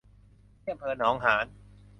[0.61, 1.45] ที่อำเภอหนองหาน